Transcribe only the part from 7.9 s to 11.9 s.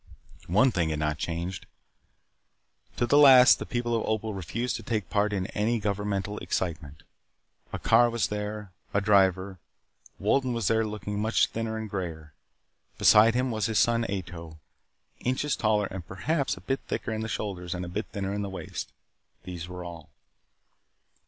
was there. A driver. Wolden was there looking much thinner and